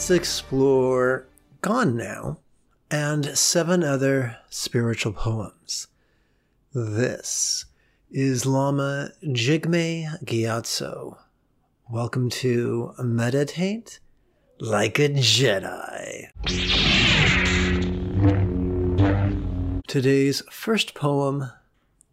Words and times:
let's 0.00 0.10
explore 0.10 1.26
Gone 1.60 1.94
Now 1.94 2.38
and 2.90 3.36
seven 3.36 3.84
other 3.84 4.38
spiritual 4.48 5.12
poems. 5.12 5.88
This 6.72 7.66
is 8.10 8.46
Lama 8.46 9.10
Jigme 9.22 10.06
Gyatso. 10.24 11.18
Welcome 11.90 12.30
to 12.30 12.94
Meditate 12.98 14.00
Like 14.58 14.98
a 14.98 15.10
Jedi. 15.10 16.30
Today's 19.86 20.42
first 20.50 20.94
poem, 20.94 21.50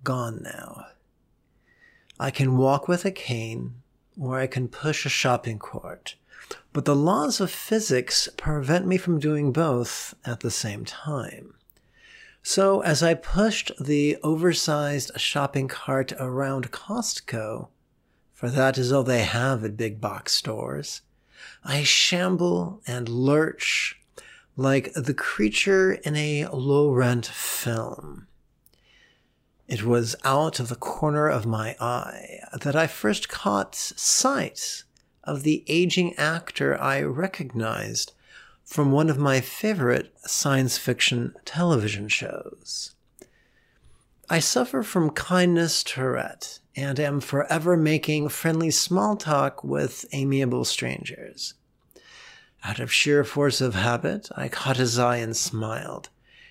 Gone 0.03 0.41
Now. 0.43 0.87
I 2.19 2.31
can 2.31 2.57
walk 2.57 2.89
with 2.89 3.05
a 3.05 3.11
cane, 3.11 3.75
or 4.19 4.37
I 4.37 4.47
can 4.47 4.67
push 4.67 5.05
a 5.05 5.09
shopping 5.09 5.57
cart, 5.57 6.15
but 6.73 6.85
the 6.85 6.95
laws 6.95 7.39
of 7.39 7.51
physics 7.51 8.29
prevent 8.37 8.85
me 8.85 8.97
from 8.97 9.19
doing 9.19 9.51
both 9.51 10.13
at 10.25 10.41
the 10.41 10.51
same 10.51 10.85
time. 10.85 11.53
So, 12.43 12.81
as 12.81 13.03
I 13.03 13.13
pushed 13.13 13.71
the 13.79 14.17
oversized 14.23 15.11
shopping 15.19 15.67
cart 15.67 16.13
around 16.19 16.71
Costco, 16.71 17.67
for 18.31 18.49
that 18.49 18.77
is 18.77 18.91
all 18.91 19.03
they 19.03 19.23
have 19.23 19.63
at 19.63 19.75
big 19.75 19.99
box 19.99 20.33
stores, 20.33 21.01
I 21.63 21.83
shamble 21.83 22.81
and 22.87 23.09
lurch 23.09 23.99
like 24.55 24.93
the 24.93 25.13
creature 25.13 25.93
in 25.93 26.15
a 26.15 26.45
low 26.47 26.91
rent 26.91 27.25
film. 27.25 28.27
It 29.67 29.83
was 29.83 30.15
out 30.23 30.59
of 30.59 30.69
the 30.69 30.75
corner 30.75 31.27
of 31.27 31.45
my 31.45 31.75
eye 31.79 32.39
that 32.61 32.75
I 32.75 32.87
first 32.87 33.27
caught 33.27 33.75
sight 33.75 34.83
of 35.27 35.43
the 35.43 35.63
aging 35.67 36.15
actor 36.15 36.79
I 36.81 37.03
recognized 37.03 38.13
from 38.63 38.91
one 38.91 39.09
of 39.09 39.19
my 39.19 39.41
favorite 39.41 40.11
science 40.25 40.77
fiction 40.77 41.35
television 41.45 42.07
shows. 42.07 42.95
I 44.29 44.39
suffer 44.39 44.83
from 44.83 45.11
kindness 45.11 45.83
Tourette 45.83 46.59
and 46.75 46.99
am 46.99 47.21
forever 47.21 47.77
making 47.77 48.29
friendly 48.29 48.71
small 48.71 49.15
talk 49.15 49.63
with 49.63 50.05
amiable 50.11 50.65
strangers. 50.65 51.53
Out 52.63 52.79
of 52.79 52.91
sheer 52.91 53.23
force 53.23 53.61
of 53.61 53.75
habit, 53.75 54.29
I 54.35 54.49
caught 54.49 54.77
his 54.77 54.99
eye 54.99 55.17
and 55.17 55.35
smiled. 55.35 56.09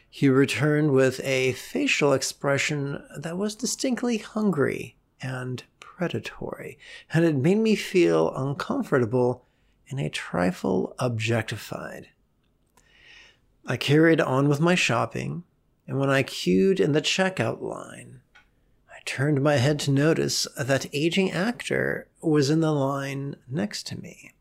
He 0.09 0.29
returned 0.29 0.93
with 0.93 1.21
a 1.23 1.53
facial 1.53 2.15
expression 2.15 3.03
that 3.15 3.37
was 3.37 3.55
distinctly 3.55 4.19
hungry 4.19 4.97
and 5.21 5.63
predatory, 5.97 6.79
and 7.13 7.25
it 7.25 7.35
made 7.35 7.59
me 7.59 7.75
feel 7.75 8.35
uncomfortable 8.35 9.45
and 9.89 9.99
a 10.01 10.11
trifle 10.11 10.95
objectified. 10.99 12.09
I 13.67 13.77
carried 13.77 14.21
on 14.21 14.49
with 14.49 14.61
my 14.61 14.75
shopping, 14.75 15.45
and 15.87 15.99
when 15.99 16.11
I 16.11 16.23
queued 16.23 16.81
in 16.81 16.93
the 16.93 17.01
checkout 17.01 17.63
line, 17.63 18.21
I 18.89 18.99
turned 19.05 19.43
my 19.43 19.57
head 19.57 19.79
to 19.81 19.91
notice 19.91 20.47
that 20.59 20.93
aging 20.93 21.33
actor 21.33 22.09
was 22.21 22.51
in 22.51 22.61
the 22.61 22.73
line 22.73 23.37
next 23.49 23.87
to 23.89 24.01
me. 24.01 24.33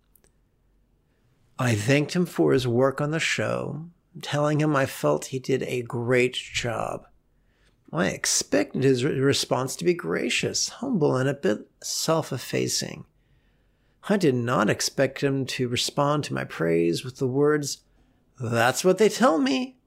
I 1.58 1.76
thanked 1.76 2.16
him 2.16 2.26
for 2.26 2.52
his 2.52 2.68
work 2.68 3.00
on 3.00 3.12
the 3.12 3.20
show 3.20 3.86
telling 4.22 4.62
him 4.62 4.76
I 4.76 4.86
felt 4.86 5.26
he 5.26 5.40
did 5.40 5.64
a 5.64 5.82
great 5.82 6.34
job. 6.34 7.08
I 7.96 8.08
expected 8.08 8.84
his 8.84 9.04
response 9.04 9.76
to 9.78 9.86
be 9.86 9.94
gracious, 9.94 10.70
humble, 10.70 11.16
and 11.16 11.30
a 11.30 11.34
bit 11.34 11.68
self 11.82 12.32
effacing. 12.32 13.06
I 14.08 14.18
did 14.18 14.36
not 14.36 14.70
expect 14.70 15.22
him 15.22 15.46
to 15.48 15.68
respond 15.68 16.24
to 16.26 16.34
my 16.34 16.44
praise 16.44 17.04
with 17.04 17.18
the 17.18 17.28
words, 17.28 17.80
That's 18.40 18.84
what 18.84 18.98
they 18.98 19.10
tell 19.10 19.40
me. 19.40 19.78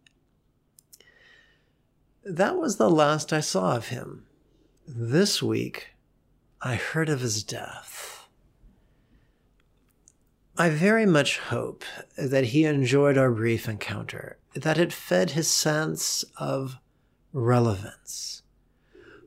That 2.24 2.56
was 2.56 2.76
the 2.76 2.90
last 2.90 3.32
I 3.32 3.40
saw 3.40 3.76
of 3.76 3.88
him. 3.88 4.26
This 4.86 5.42
week, 5.42 5.88
I 6.60 6.74
heard 6.74 7.08
of 7.08 7.20
his 7.20 7.44
death. 7.44 8.28
I 10.56 10.70
very 10.70 11.06
much 11.06 11.38
hope 11.38 11.84
that 12.16 12.46
he 12.46 12.64
enjoyed 12.64 13.16
our 13.16 13.30
brief 13.30 13.68
encounter, 13.68 14.38
that 14.54 14.78
it 14.78 14.92
fed 14.92 15.30
his 15.30 15.48
sense 15.48 16.24
of 16.36 16.78
relevance. 17.32 18.42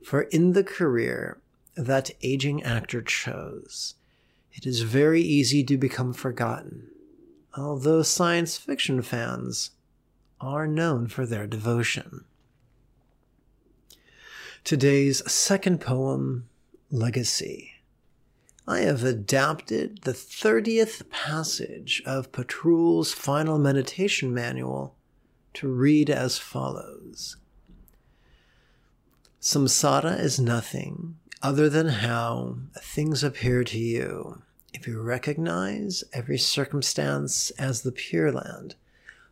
For 0.04 0.22
in 0.22 0.52
the 0.52 0.64
career 0.64 1.40
that 1.74 2.10
aging 2.22 2.62
actor 2.62 3.02
chose, 3.02 3.94
it 4.52 4.66
is 4.66 4.82
very 4.82 5.22
easy 5.22 5.64
to 5.64 5.78
become 5.78 6.12
forgotten, 6.12 6.88
although 7.56 8.02
science 8.02 8.56
fiction 8.56 9.00
fans 9.02 9.70
are 10.40 10.66
known 10.66 11.06
for 11.06 11.24
their 11.24 11.46
devotion. 11.46 12.24
Today's 14.64 15.30
second 15.30 15.80
poem, 15.80 16.48
Legacy. 16.90 17.70
I 18.66 18.80
have 18.80 19.02
adapted 19.02 20.02
the 20.02 20.12
30th 20.12 21.08
passage 21.10 22.02
of 22.06 22.30
Patrul's 22.30 23.12
final 23.12 23.58
meditation 23.58 24.32
manual 24.32 24.94
to 25.54 25.68
read 25.68 26.10
as 26.10 26.38
follows 26.38 27.36
Samsara 29.42 30.20
is 30.20 30.38
nothing 30.38 31.16
other 31.42 31.68
than 31.68 31.88
how 31.88 32.58
things 32.80 33.24
appear 33.24 33.64
to 33.64 33.76
you. 33.76 34.40
If 34.72 34.86
you 34.86 35.02
recognize 35.02 36.04
every 36.12 36.38
circumstance 36.38 37.50
as 37.58 37.82
the 37.82 37.90
Pure 37.90 38.30
Land, 38.30 38.76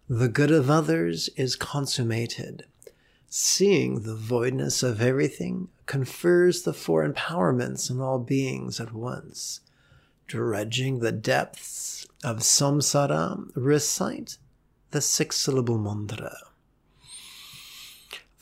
the 0.08 0.26
good 0.26 0.50
of 0.50 0.68
others 0.68 1.30
is 1.36 1.54
consummated. 1.54 2.64
Seeing 3.28 4.00
the 4.00 4.16
voidness 4.16 4.82
of 4.82 5.00
everything 5.00 5.68
confers 5.86 6.62
the 6.62 6.74
four 6.74 7.08
empowerments 7.08 7.88
on 7.88 8.00
all 8.00 8.18
beings 8.18 8.80
at 8.80 8.92
once. 8.92 9.60
Dredging 10.26 10.98
the 10.98 11.12
depths 11.12 12.04
of 12.24 12.38
samsara, 12.38 13.48
recite 13.54 14.38
the 14.90 15.00
six 15.00 15.36
syllable 15.36 15.78
mantra. 15.78 16.36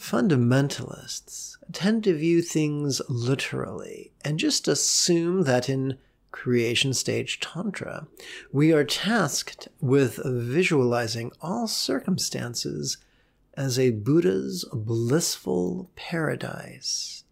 Fundamentalists 0.01 1.58
tend 1.73 2.05
to 2.05 2.15
view 2.15 2.43
things 2.43 3.01
literally 3.09 4.13
and 4.25 4.39
just 4.39 4.69
assume 4.69 5.43
that 5.43 5.69
in 5.69 5.99
creation 6.31 6.95
stage 6.95 7.41
tantra, 7.41 8.07
we 8.53 8.73
are 8.73 8.85
tasked 8.85 9.69
with 9.81 10.21
visualizing 10.25 11.33
all 11.41 11.67
circumstances 11.67 12.99
as 13.55 13.79
a 13.79 13.91
Buddha's 13.91 14.65
blissful 14.73 15.91
paradise. 15.97 17.25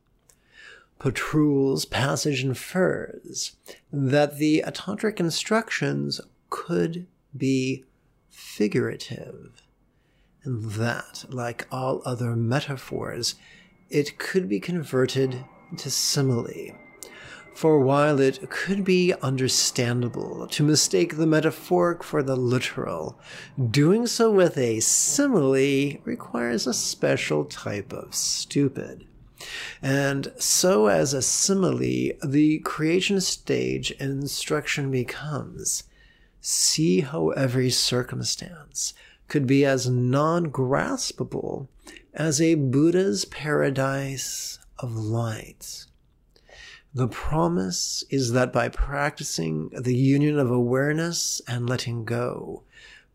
Patrul's 0.98 1.84
passage 1.84 2.42
infers 2.42 3.56
that 3.92 4.38
the 4.38 4.64
tantric 4.66 5.20
instructions 5.20 6.20
could 6.48 7.06
be 7.36 7.84
figurative, 8.30 9.62
and 10.42 10.70
that, 10.72 11.26
like 11.28 11.66
all 11.70 12.02
other 12.04 12.34
metaphors, 12.34 13.34
it 13.90 14.18
could 14.18 14.48
be 14.48 14.60
converted 14.60 15.44
to 15.76 15.90
simile. 15.90 16.74
For 17.54 17.80
while 17.80 18.20
it 18.20 18.50
could 18.50 18.84
be 18.84 19.14
understandable 19.22 20.46
to 20.48 20.62
mistake 20.62 21.16
the 21.16 21.26
metaphoric 21.26 22.04
for 22.04 22.22
the 22.22 22.36
literal, 22.36 23.18
doing 23.70 24.06
so 24.06 24.30
with 24.30 24.58
a 24.58 24.80
simile 24.80 25.98
requires 26.04 26.66
a 26.66 26.74
special 26.74 27.46
type 27.46 27.94
of 27.94 28.14
stupid. 28.14 29.06
And 29.80 30.32
so, 30.38 30.86
as 30.88 31.14
a 31.14 31.22
simile, 31.22 32.12
the 32.22 32.58
creation 32.64 33.20
stage 33.20 33.90
instruction 33.92 34.90
becomes 34.90 35.84
see 36.40 37.00
how 37.00 37.30
every 37.30 37.70
circumstance 37.70 38.92
could 39.28 39.46
be 39.46 39.64
as 39.64 39.88
non 39.88 40.50
graspable 40.50 41.68
as 42.16 42.40
a 42.40 42.54
Buddha's 42.54 43.26
paradise 43.26 44.58
of 44.78 44.96
light. 44.96 45.84
The 46.94 47.08
promise 47.08 48.04
is 48.08 48.32
that 48.32 48.54
by 48.54 48.70
practicing 48.70 49.68
the 49.68 49.94
union 49.94 50.38
of 50.38 50.50
awareness 50.50 51.42
and 51.46 51.68
letting 51.68 52.06
go, 52.06 52.62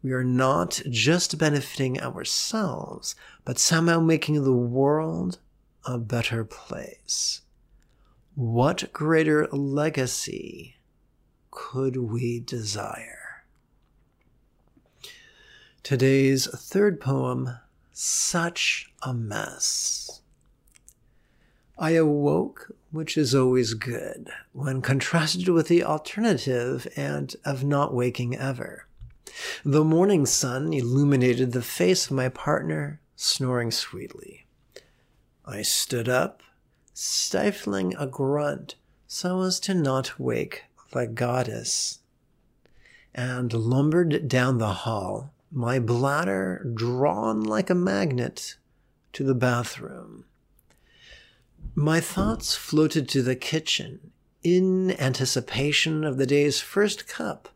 we 0.04 0.12
are 0.12 0.24
not 0.24 0.82
just 0.88 1.40
benefiting 1.40 2.00
ourselves, 2.00 3.16
but 3.44 3.58
somehow 3.58 4.00
making 4.00 4.44
the 4.44 4.54
world 4.54 5.40
a 5.84 5.98
better 5.98 6.46
place. 6.46 7.42
What 8.36 8.94
greater 8.94 9.48
legacy 9.48 10.76
could 11.50 11.98
we 11.98 12.40
desire? 12.40 13.46
Today's 15.82 16.46
third 16.48 17.02
poem, 17.02 17.58
Such 18.04 18.92
a 19.04 19.14
Mess. 19.14 20.22
I 21.78 21.92
awoke 21.92 22.72
which 22.90 23.16
is 23.16 23.36
always 23.36 23.76
good 23.76 24.32
when 24.54 24.82
contrasted 24.82 25.48
with 25.50 25.68
the 25.68 25.84
alternative 25.84 26.88
and 26.96 27.36
of 27.46 27.64
not 27.64 27.94
waking 27.94 28.36
ever. 28.36 28.88
The 29.64 29.84
morning 29.84 30.26
sun 30.26 30.74
illuminated 30.74 31.52
the 31.52 31.62
face 31.62 32.08
of 32.08 32.14
my 32.14 32.28
partner, 32.28 33.00
snoring 33.16 33.70
sweetly. 33.70 34.48
I 35.46 35.62
stood 35.62 36.10
up, 36.10 36.42
stifling 36.96 37.94
a 38.00 38.08
grunt 38.08 38.78
so 39.06 39.42
as 39.42 39.60
to 39.60 39.76
not 39.76 40.20
wake 40.20 40.64
the 40.92 41.06
goddess, 41.06 42.00
and 43.14 43.54
lumbered 43.54 44.28
down 44.28 44.58
the 44.58 44.74
hall, 44.74 45.36
my 45.52 45.80
bladder 45.80 46.66
drawn 46.74 47.42
like 47.42 47.70
a 47.70 47.76
magnet 47.76 48.56
to 49.14 49.24
the 49.24 49.36
bathroom. 49.36 50.26
My 51.76 52.00
thoughts 52.00 52.56
floated 52.56 53.10
to 53.10 53.22
the 53.22 53.36
kitchen 53.36 54.12
in 54.44 54.92
anticipation 55.00 56.04
of 56.04 56.18
the 56.18 56.26
day's 56.26 56.60
first 56.60 57.08
cup 57.08 57.50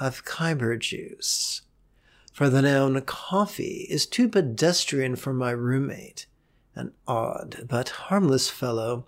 of 0.00 0.24
Khyber 0.24 0.76
juice. 0.76 1.62
For 2.32 2.48
the 2.48 2.62
noun 2.62 3.00
coffee 3.02 3.86
is 3.90 4.06
too 4.06 4.28
pedestrian 4.28 5.16
for 5.16 5.32
my 5.32 5.50
roommate, 5.50 6.26
an 6.74 6.92
odd 7.06 7.66
but 7.68 7.88
harmless 7.90 8.48
fellow 8.48 9.06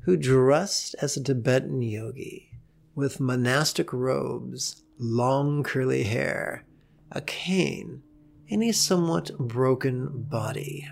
who 0.00 0.16
dressed 0.16 0.94
as 1.00 1.16
a 1.16 1.22
Tibetan 1.22 1.80
yogi 1.82 2.52
with 2.94 3.20
monastic 3.20 3.92
robes, 3.92 4.82
long 4.98 5.62
curly 5.62 6.04
hair, 6.04 6.64
a 7.10 7.20
cane, 7.20 8.02
and 8.50 8.62
a 8.62 8.72
somewhat 8.72 9.36
broken 9.38 10.22
body. 10.22 10.88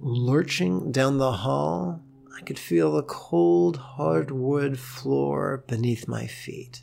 Lurching 0.00 0.90
down 0.92 1.18
the 1.18 1.32
hall, 1.32 2.02
I 2.36 2.42
could 2.42 2.58
feel 2.58 2.92
the 2.92 3.02
cold 3.02 3.76
hardwood 3.76 4.78
floor 4.78 5.64
beneath 5.66 6.08
my 6.08 6.26
feet 6.26 6.82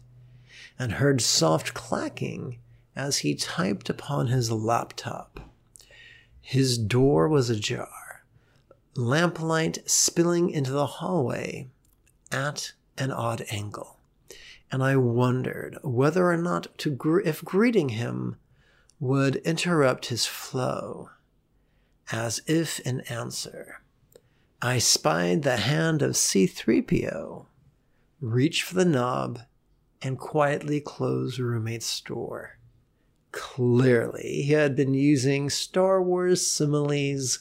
and 0.78 0.94
heard 0.94 1.22
soft 1.22 1.74
clacking 1.74 2.60
as 2.96 3.20
he 3.20 3.36
typed 3.36 3.90
upon 3.90 4.28
his 4.28 4.52
laptop. 4.52 5.40
His 6.42 6.78
door 6.78 7.28
was 7.28 7.50
ajar, 7.50 8.24
lamplight 8.96 9.80
spilling 9.90 10.50
into 10.50 10.72
the 10.72 10.86
hallway 10.86 11.68
at 12.32 12.74
an 12.98 13.12
odd 13.12 13.46
angle, 13.52 13.99
and 14.72 14.84
I 14.84 14.96
wondered 14.98 15.78
whether 15.84 16.30
or 16.30 16.38
not 16.38 16.78
to 16.80 16.92
gr- 16.92 17.22
if 17.22 17.44
greeting 17.44 17.90
him 17.90 18.38
would 19.00 19.38
interrupt 19.38 20.08
his 20.08 20.26
flow. 20.26 21.10
As 22.12 22.42
if 22.48 22.80
in 22.82 23.02
answer, 23.02 23.82
I 24.62 24.80
spied 24.80 25.44
the 25.44 25.58
hand 25.58 26.02
of 26.02 26.12
C3PO 26.12 27.46
reach 28.22 28.64
for 28.64 28.76
the 28.76 28.86
knob 28.86 29.40
and 30.02 30.18
quietly 30.18 30.82
close 30.82 31.40
roommate's 31.40 32.00
door. 32.02 32.58
Clearly, 33.32 34.44
he 34.44 34.54
had 34.54 34.76
been 34.76 34.94
using 34.94 35.50
Star 35.50 36.02
Wars 36.02 36.46
similes 36.46 37.40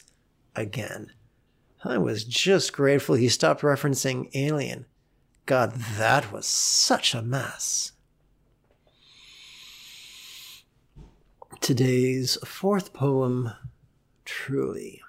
again. 0.54 1.12
I 1.84 1.98
was 1.98 2.24
just 2.24 2.72
grateful 2.72 3.14
he 3.14 3.28
stopped 3.28 3.62
referencing 3.62 4.28
Alien. 4.34 4.86
God, 5.48 5.72
that 5.96 6.30
was 6.30 6.46
such 6.46 7.14
a 7.14 7.22
mess. 7.22 7.92
Today's 11.62 12.36
fourth 12.44 12.92
poem, 12.92 13.52
truly. 14.26 15.00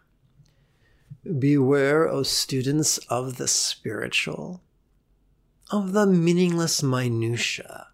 Beware, 1.37 2.07
O 2.07 2.23
students 2.23 2.99
of 3.09 3.35
the 3.35 3.49
spiritual 3.49 4.63
of 5.71 5.91
the 5.91 6.05
meaningless 6.05 6.81
minutiae, 6.81 7.87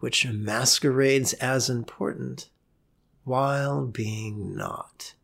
which 0.00 0.26
masquerades 0.26 1.34
as 1.34 1.70
important 1.70 2.48
while 3.22 3.86
being 3.86 4.56
not, 4.56 5.14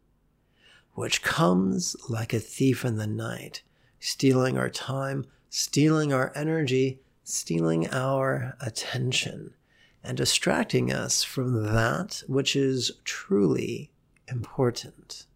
which 0.94 1.22
comes 1.22 1.96
like 2.08 2.32
a 2.32 2.38
thief 2.38 2.84
in 2.84 2.98
the 2.98 3.08
night, 3.08 3.62
stealing 3.98 4.56
our 4.56 4.70
time, 4.70 5.26
stealing 5.50 6.12
our 6.12 6.32
energy, 6.34 7.00
stealing 7.22 7.90
our 7.90 8.56
attention, 8.60 9.52
and 10.02 10.16
distracting 10.16 10.90
us 10.90 11.22
from 11.22 11.62
that 11.62 12.22
which 12.26 12.56
is 12.56 12.92
truly 13.04 13.90
important. 14.28 15.26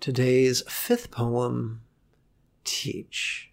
Today's 0.00 0.62
fifth 0.62 1.12
poem, 1.12 1.82
Teach 2.64 3.52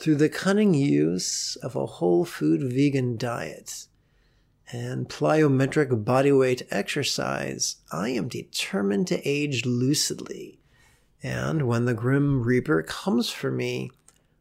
through 0.00 0.14
the 0.14 0.28
cunning 0.28 0.72
use 0.72 1.56
of 1.56 1.76
a 1.76 1.84
whole 1.84 2.24
food 2.24 2.72
vegan 2.72 3.16
diet 3.16 3.86
and 4.72 5.08
plyometric 5.08 6.04
bodyweight 6.04 6.62
exercise, 6.70 7.76
I 7.92 8.10
am 8.10 8.28
determined 8.28 9.08
to 9.08 9.28
age 9.28 9.66
lucidly. 9.66 10.59
And 11.22 11.66
when 11.68 11.84
the 11.84 11.94
Grim 11.94 12.42
Reaper 12.42 12.82
comes 12.82 13.28
for 13.28 13.50
me, 13.50 13.90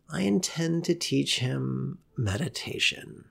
I 0.09 0.21
intend 0.21 0.85
to 0.85 0.95
teach 0.95 1.39
him 1.39 1.99
meditation. 2.15 3.25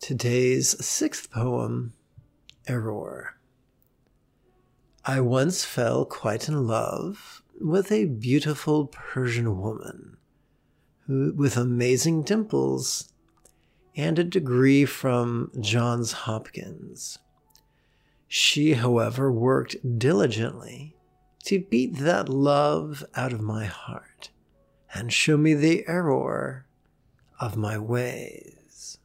Today's 0.00 0.84
sixth 0.84 1.30
poem, 1.30 1.94
Error. 2.66 3.38
I 5.04 5.20
once 5.20 5.64
fell 5.64 6.04
quite 6.04 6.48
in 6.48 6.66
love 6.66 7.42
with 7.60 7.90
a 7.90 8.04
beautiful 8.04 8.86
Persian 8.86 9.58
woman 9.60 10.18
who, 11.06 11.32
with 11.34 11.56
amazing 11.56 12.22
dimples 12.22 13.12
and 13.96 14.18
a 14.18 14.24
degree 14.24 14.84
from 14.84 15.50
Johns 15.60 16.12
Hopkins. 16.12 17.18
She, 18.36 18.72
however, 18.72 19.30
worked 19.30 19.96
diligently 19.96 20.96
to 21.44 21.60
beat 21.60 21.98
that 21.98 22.28
love 22.28 23.04
out 23.14 23.32
of 23.32 23.40
my 23.40 23.66
heart 23.66 24.30
and 24.92 25.12
show 25.12 25.36
me 25.36 25.54
the 25.54 25.86
error 25.86 26.66
of 27.38 27.56
my 27.56 27.78
ways. 27.78 28.98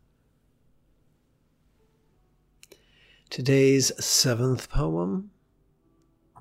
Today's 3.29 3.91
seventh 4.03 4.67
poem, 4.67 5.29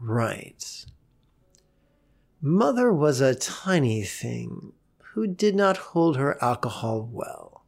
Right. 0.01 0.87
Mother 2.41 2.91
was 2.91 3.21
a 3.21 3.35
tiny 3.35 4.03
thing 4.03 4.73
who 5.13 5.27
did 5.27 5.55
not 5.55 5.77
hold 5.77 6.17
her 6.17 6.43
alcohol 6.43 7.07
well. 7.13 7.67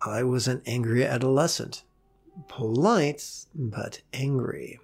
I 0.00 0.22
was 0.22 0.46
an 0.46 0.62
angry 0.64 1.04
adolescent, 1.04 1.82
polite, 2.46 3.46
but 3.54 4.00
angry. 4.12 4.78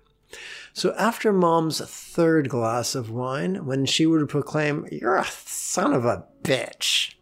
So 0.72 0.94
after 0.94 1.32
mom's 1.32 1.80
third 1.80 2.48
glass 2.48 2.94
of 2.94 3.10
wine, 3.10 3.64
when 3.64 3.86
she 3.86 4.06
would 4.06 4.28
proclaim, 4.28 4.88
You're 4.90 5.16
a 5.16 5.24
son 5.24 5.92
of 5.92 6.04
a 6.04 6.24
bitch, 6.42 7.14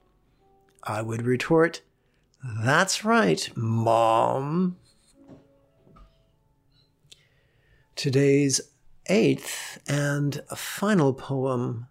I 0.82 1.02
would 1.02 1.22
retort, 1.22 1.82
That's 2.42 3.04
right, 3.04 3.50
mom. 3.54 4.76
Today's 7.94 8.60
eighth 9.06 9.78
and 9.86 10.42
final 10.56 11.12
poem, 11.12 11.88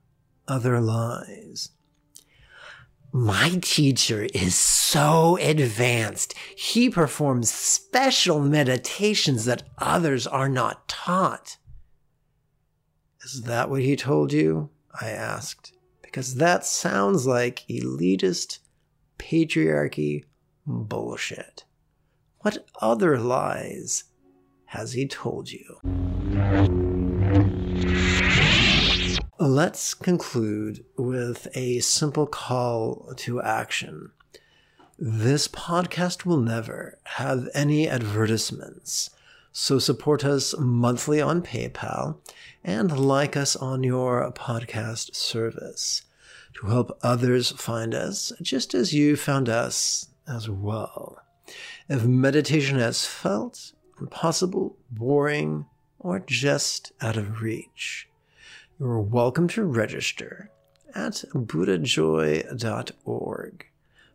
Other 0.47 0.81
Lies. 0.81 1.69
My 3.13 3.59
teacher 3.61 4.27
is 4.33 4.55
so 4.55 5.37
advanced. 5.41 6.33
He 6.55 6.89
performs 6.89 7.51
special 7.51 8.39
meditations 8.39 9.43
that 9.45 9.63
others 9.77 10.25
are 10.25 10.47
not 10.47 10.87
taught. 10.87 11.57
Is 13.23 13.41
that 13.43 13.69
what 13.69 13.81
he 13.81 13.97
told 13.97 14.31
you? 14.31 14.69
I 14.99 15.09
asked, 15.09 15.73
because 16.01 16.35
that 16.35 16.65
sounds 16.65 17.27
like 17.27 17.65
elitist 17.69 18.59
patriarchy 19.19 20.23
bullshit. 20.65 21.65
What 22.39 22.65
other 22.81 23.19
lies 23.19 24.05
has 24.67 24.93
he 24.93 25.05
told 25.05 25.51
you? 25.51 25.79
Let's 29.41 29.95
conclude 29.95 30.85
with 30.97 31.47
a 31.55 31.79
simple 31.79 32.27
call 32.27 33.11
to 33.17 33.41
action. 33.41 34.11
This 34.99 35.47
podcast 35.47 36.27
will 36.27 36.37
never 36.37 36.99
have 37.05 37.49
any 37.55 37.89
advertisements, 37.89 39.09
so 39.51 39.79
support 39.79 40.23
us 40.23 40.53
monthly 40.59 41.19
on 41.19 41.41
PayPal 41.41 42.17
and 42.63 42.95
like 42.95 43.35
us 43.35 43.55
on 43.55 43.83
your 43.83 44.31
podcast 44.31 45.15
service 45.15 46.03
to 46.53 46.67
help 46.67 46.99
others 47.01 47.49
find 47.49 47.95
us 47.95 48.31
just 48.43 48.75
as 48.75 48.93
you 48.93 49.15
found 49.15 49.49
us 49.49 50.09
as 50.27 50.51
well. 50.51 51.17
If 51.89 52.05
meditation 52.05 52.77
has 52.77 53.07
felt 53.07 53.71
impossible, 53.99 54.77
boring, 54.91 55.65
or 55.97 56.19
just 56.19 56.91
out 57.01 57.17
of 57.17 57.41
reach, 57.41 58.07
you're 58.81 58.99
welcome 58.99 59.47
to 59.47 59.63
register 59.63 60.49
at 60.95 61.23
buddhajoy.org 61.35 62.55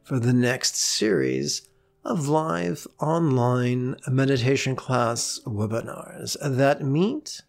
for 0.03 0.19
the 0.19 0.33
next 0.33 0.75
series 0.75 1.69
of 2.05 2.27
live 2.27 2.85
online 2.99 3.95
meditation 4.09 4.75
class 4.75 5.39
webinars 5.47 6.37
that 6.43 6.83
meet 6.83 7.43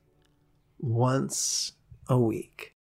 once 0.77 1.71
a 2.07 2.19
week. 2.19 2.76